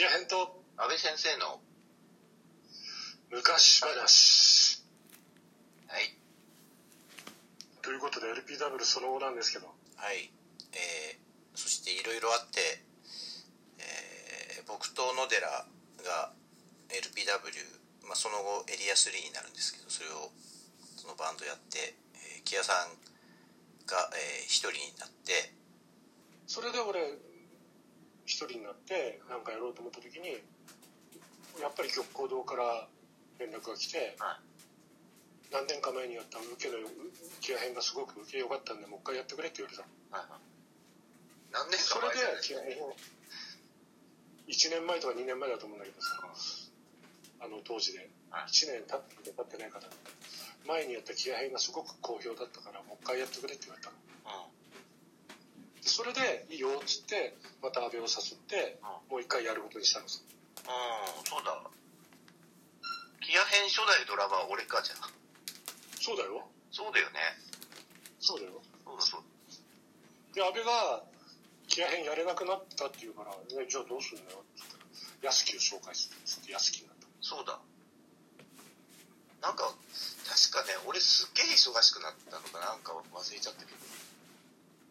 [0.00, 1.60] キア編と安倍先生の
[3.28, 4.80] 昔話。
[5.88, 6.16] はい。
[7.82, 9.66] ということで LPW その後なんですけど。
[9.68, 10.32] はい。
[10.72, 12.80] えー、そしていろいろあって、
[13.76, 16.32] えー、僕と野寺が
[16.88, 20.32] LPW、まあ、その後エリア3になるんですけどそれを
[20.96, 22.96] そのバンドやって、えー、木屋さん
[23.84, 25.52] が、えー、一人になって。
[26.46, 27.04] それで俺
[28.30, 30.38] 一人になって何かやろうと思った時に
[31.58, 32.86] やっぱり玉光堂から
[33.42, 34.46] 連絡が来て、はい。
[35.50, 36.78] 何年か前にやった受けの
[37.42, 39.82] キア編がすごく受け良かったんでもう一回やってくれって言われた。
[41.50, 42.94] 何年それか前でキア編を
[44.46, 46.22] 1年前とか2年前だと思うんだけどさ
[47.42, 48.06] あの当時で。
[48.30, 48.54] はい。
[48.54, 49.90] 1年経って経ってないかな
[50.70, 53.98] 前にやったキア編がすごく好評だったからもう一回やってくれって言われたの。
[53.98, 54.59] うん。
[54.59, 54.59] で
[55.90, 58.78] それでいいよっつってまた阿部を誘って
[59.10, 60.24] もう一回やることにしたんです。
[60.24, 61.60] うんそうだ。
[63.20, 64.94] キア編初代ドラマは俺かじゃ。
[65.02, 65.10] あ
[66.00, 66.46] そうだよ。
[66.70, 67.20] そうだよね。
[68.20, 68.62] そうだよ。
[68.84, 69.22] そうだそう
[70.34, 71.02] で阿部が
[71.66, 74.84] キア編やれなくなったって言うから「えじゃあどうすんのよ」って言ったら
[75.22, 77.06] 安木を紹介するっつって安木になった。
[77.20, 77.58] そうだ。
[79.42, 79.74] なんか
[80.28, 83.78] 確かね俺すっげえ忙しくなったのかなんか忘れちゃったけど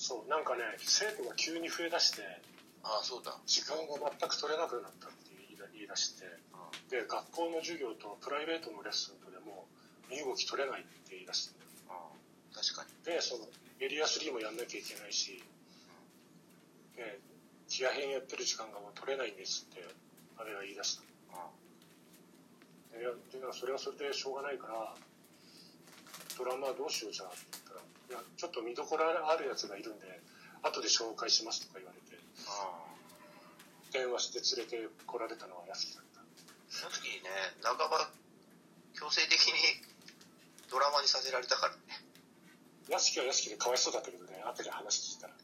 [0.00, 2.24] そうなんかね生徒が急に増えだして
[2.82, 3.36] ああそうだ。
[3.44, 5.36] 時間が全く取れなくなったって
[5.76, 6.88] 言い出してうん。
[6.88, 9.68] で学校の授業とプライベートのレッスンとでも
[10.08, 11.60] 身動き取れないって言い出して。
[11.60, 12.56] うん。
[12.56, 12.96] 確かに。
[13.04, 13.44] でその
[13.84, 15.44] エリア3もやんなきゃいけないし、
[16.96, 17.20] で
[17.68, 19.84] キア編やってる時間がもう取れないんですって
[20.36, 21.04] あれが言い出した。
[22.96, 23.00] うん。
[23.00, 24.96] いやでなんかそれはそれでしょうがないから
[26.36, 30.20] ドラマはどうしようじゃんって言ったら「いやちょっと見どころあるやつがいるんで
[30.62, 32.18] 後で紹介します」とか言われて
[33.92, 36.20] 電話して連れてこられたのは安木だった。
[36.68, 37.30] その時にね
[37.62, 38.10] 半ば
[38.94, 39.54] 強制的に
[40.70, 41.80] ドラマにさせられたからね。
[42.88, 45.34] 安木は安木でかわいそうだったけどね後で話聞いたら。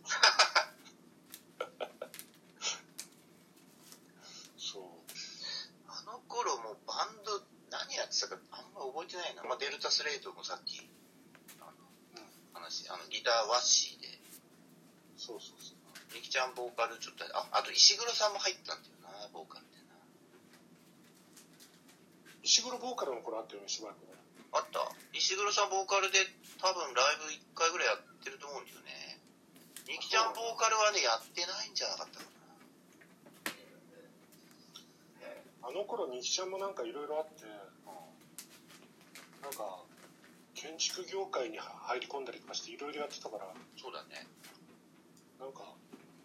[4.59, 4.83] そう。
[5.88, 10.88] あの頃もうバンド何やってたかあんま覚えてないな、まあ、デルタスレイトもさっき
[12.66, 14.10] 話あのギターワッシーで。
[15.16, 15.78] そうそうそう。
[16.15, 19.94] みきちゃんボーカルちょっとああと石黒さんも入ったんだよなボーカルでな。
[22.43, 24.19] 石黒ボーカルの頃あったよねしばらくね。
[24.50, 24.82] あった？
[25.15, 26.19] 石黒さんボーカルで
[26.59, 29.22] 多分ライブ1回ぐらいやってると思うんだよね。
[29.87, 32.27] みきちゃんボーカルはねやってないんじゃなかったか
[35.62, 37.44] あの頃日ちゃんもなんかいろいろあって。
[37.47, 37.66] ななん。
[37.66, 38.06] か
[40.76, 43.48] 建築業界に入り込んだりとかしていろいろやってたから
[43.81, 44.28] そうだね。
[45.41, 45.64] なんか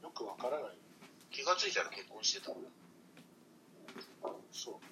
[0.03, 0.75] よくわからない。
[1.31, 2.51] 気がついたら結婚してた
[4.51, 4.83] そう。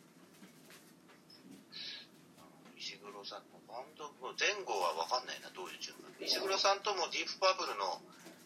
[2.79, 6.07] 石黒さんのバンドの前後は分かんないなどういう順番。
[6.23, 7.99] 石黒さんともディープパープルの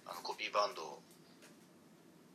[0.09, 0.97] あのコピーバンド。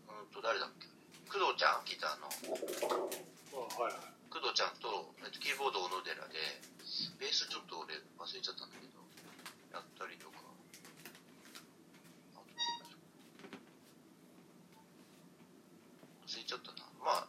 [0.06, 0.86] うんと誰だっけ。
[1.26, 2.30] 工藤ちゃんギターの。
[2.30, 4.06] あはいはい。
[4.30, 6.77] 工藤ちゃんとえっとキーボード小野寺で
[7.18, 8.98] ベースちょっと俺忘れちゃったんだけど
[9.72, 10.38] やったりとか。
[12.34, 12.50] あと
[16.26, 16.88] 忘れちゃったな。
[17.00, 17.28] まあ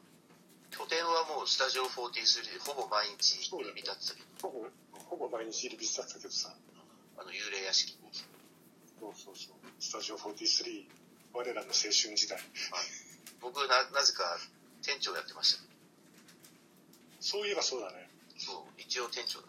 [0.72, 4.50] 拠点はもうスタジオ43でほぼ毎日入り浸ってたけど。
[4.50, 4.70] ほぼ
[5.10, 6.54] ほぼ毎日入りだったけどさ。
[7.20, 7.94] あの幽霊屋敷。
[7.94, 8.00] に
[9.00, 9.58] そうそうそう。
[9.80, 10.88] スタジオ43
[11.34, 12.40] 我らの青春時代。
[13.42, 14.38] 僕ななぜか
[14.82, 15.64] 店長やってました
[17.20, 18.10] そういえばそうだね。
[18.38, 19.48] そう一応店長だ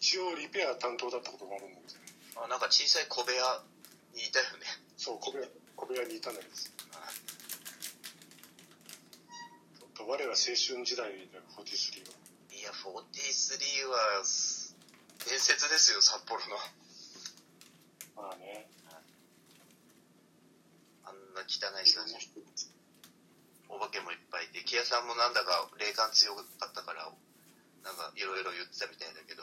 [0.00, 3.36] 一応リペア担当だったことがあるんだけどねたあなんか小さい小部屋
[4.16, 4.64] にいたよね。
[4.96, 5.44] そう小部屋
[5.76, 6.54] 小部屋にいたんだけど
[6.96, 7.12] あ。
[10.08, 12.16] 我ら青春時代だよ43は
[12.48, 13.12] いや43
[13.92, 14.24] は
[15.28, 16.56] 伝説ですよ札幌の。
[18.16, 18.66] まあね。
[21.04, 22.00] あんな汚い人
[23.68, 27.12] お化けもいっぱいいて木屋さんもなんだか霊感強かったから
[27.84, 29.42] なんかいろいろ言ってたみたいだけど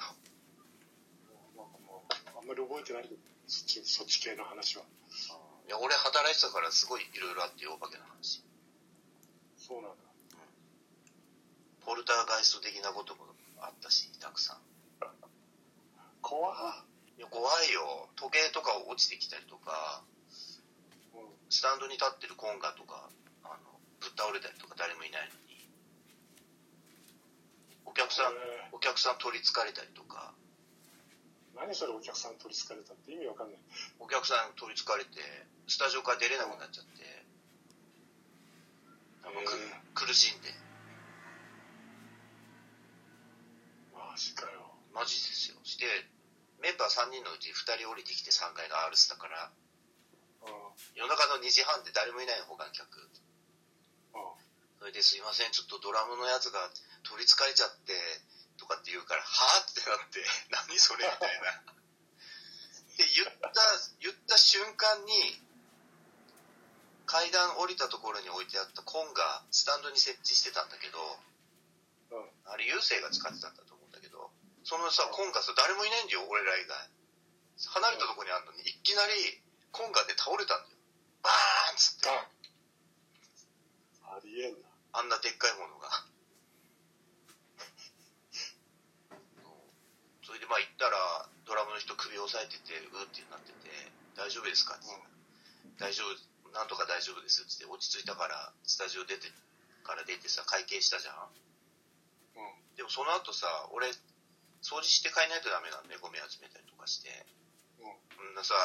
[2.47, 3.11] んまり覚えてない
[3.47, 4.88] そっちそっち系の話は。
[5.67, 8.39] いや俺働いてたからすごいいろいろあってよお化けの話。
[9.59, 10.07] そうなんだ。
[11.83, 13.27] ポルターガイスト的なことも
[13.59, 14.63] あったしたくさん。
[16.23, 16.55] 怖っ。
[17.19, 18.07] いや怖いよ。
[18.15, 20.03] 時計とか落ちてきたりとか
[21.15, 21.27] うん。
[21.51, 23.09] スタンドに立ってるコンガとか
[23.44, 25.67] あのぶっ倒れたりとか誰もいないのに。
[27.83, 28.35] お客さん
[28.71, 30.35] お客さん取りつかれたりとか
[31.59, 33.59] 何それお客さん取りつかれたって意味わかんない
[34.00, 35.19] お客さん取りつかれて
[35.68, 37.25] スタジオから出れなくなっちゃって
[39.27, 39.44] あの
[39.94, 40.48] 苦しんで。
[43.92, 44.71] マジかよ。
[44.95, 45.59] マジですよ。
[45.68, 45.83] して、
[46.63, 49.51] メンバー3人のうち2人降りてきて3階のアールスだから、
[50.95, 53.09] 夜中の2時半で誰もいないの、他の客。
[54.80, 56.71] それですいません、ちょっとドラムのやつが
[57.04, 57.94] 取り憑かれちゃって、
[58.57, 60.25] とかって言うから、はぁってなって、
[60.68, 61.51] 何それみたいな。
[62.98, 63.62] で、言った、
[64.00, 65.42] 言った瞬間に、
[67.06, 71.00] 階段降りたところに置いてあったコンがスタンドに設置してたんだけど、
[72.12, 72.31] うん。
[72.45, 74.31] あれ、優勢が使ってたんだと思うんだけど、
[74.63, 76.89] そのさ、コンがさ、誰もいないんだよ、俺ら以外。
[77.65, 80.77] 離れたところにあるのに、いきなり、コンがで倒れたんだよ。
[81.24, 82.09] バーンっつって。
[84.04, 84.68] ありえんな。
[84.94, 85.89] あんなでっかいものが。
[90.25, 93.69] それでまあ行ったら、ドラムの人首を押さえてて、うーってなってて、
[94.16, 94.74] 大丈夫ですか？
[94.75, 99.30] って言ったら大丈夫、なんとか大丈夫ですって落ち着いたから、スタジオ出て、
[99.86, 101.30] から出てさ、会計したじゃん。
[102.36, 102.75] うん。
[102.75, 103.88] でもその後さ、俺、
[104.65, 107.25] 掃除して帰んないとダメなんで、ゴミ集めたりとかして。
[107.80, 107.94] うん。
[108.18, 108.56] そんなさ、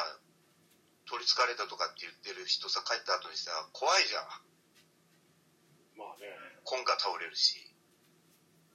[1.04, 4.24] 取り憑かれたとかって言ってる人さ、帰った後にさ、怖いじゃん。
[6.00, 6.26] まあね。
[6.64, 7.68] コンが倒れるし。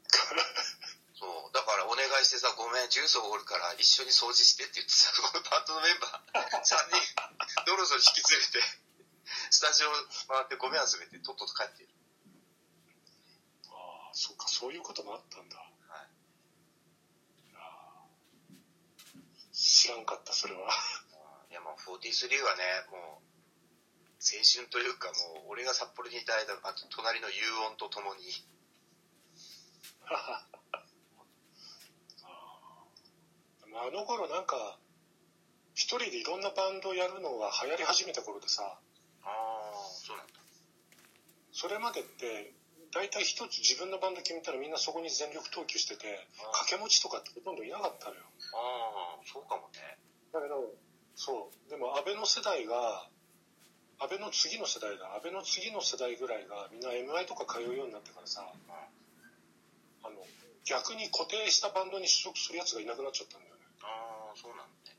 [1.17, 1.53] そう。
[1.53, 8.61] だからお願いしてさ、ごめん、重曹おるから一緒に掃除してって言ってさ、 このバンドのメンバー 3人、ドロドロ引き連れて、
[9.49, 9.89] スタジオ
[10.29, 11.89] 回ってゴミ集めて、とっとと帰ってる。
[13.73, 15.57] ああ、そうか、そういうこともあったんだ。
[15.57, 16.09] はい。
[19.53, 20.69] 知らんかった、それは。
[21.49, 23.27] いや、もう43はね、もう、
[24.21, 28.21] 青春というかもう、俺が札幌にいた間、あと隣の遊音とともに、
[33.75, 34.77] ああの頃なんか、
[35.73, 39.73] 一人でいろんなバンドやるのが流行り始めた頃でさ、ああ、
[40.05, 40.33] そうなんだ。
[41.51, 42.53] それまでって、
[42.93, 48.21] 大体一つ自分のバンド決めたらみんなそこに全力投球してて、掛け持ちとかってほとんどいなかったのよ。
[48.55, 49.97] ああ、そうかもね。
[50.31, 50.73] だけど、
[51.15, 51.69] そう。
[51.69, 53.09] でも安倍の世代が、
[53.99, 55.13] 安倍の次の世代だ。
[55.15, 58.45] 安倍の次の世代ぐらいがみんな MI とか通うようになってからさ、
[60.03, 60.15] あの、
[60.65, 63.56] 逆に固定したバンドに所属するやつがいなくなっちゃったんだよ
[64.37, 64.97] そうなんだね。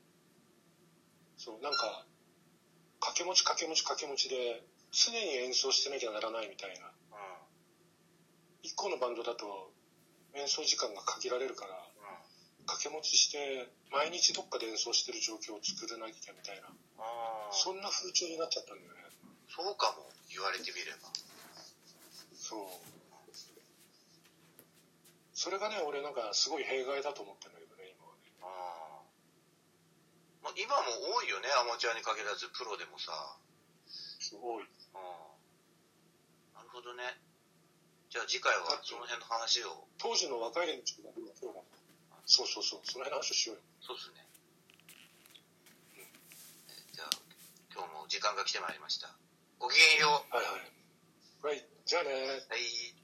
[1.37, 2.05] そう、なんか、
[2.99, 6.87] 掛け持ち掛け持ち掛け持ちで、常に演奏してなきゃならないみたいな。
[6.87, 6.93] うん。
[8.63, 9.71] 一個のバンドだと
[10.33, 12.65] 演奏時間が限られるから、うん。
[12.67, 16.67] 掛け持ちして、毎日どっかで演奏してる状況を作らなきゃみたいな、
[16.99, 18.99] ああ、そんな風潮になっちゃったんだよね。
[19.47, 21.09] そうかも、言われてみれば。
[22.35, 22.89] そう。
[25.33, 28.19] それがね、俺なんかすごい弊害だと思ってるんだけどね、今はね。
[28.43, 28.78] ああ。
[30.67, 33.11] まあ、今も多いよね、アマチュアに限らず、プロでもさ。
[33.87, 34.65] すごい。
[34.93, 34.99] あ
[36.55, 36.59] あ。
[36.59, 37.03] なるほどね。
[38.09, 39.87] じゃあ次回はその辺の話を。
[39.97, 41.61] 当時の若い連中が今プロだ
[42.25, 43.63] そうそうそう、その辺の話をしようよ。
[43.81, 44.25] そうっすね。
[45.97, 47.09] えじゃあ、
[47.73, 49.13] 今日も時間が来てまいりました。
[49.57, 50.35] ごきげんよう。
[50.35, 50.79] はいはい。
[51.41, 52.11] はい、じゃあね
[52.49, 52.98] はい。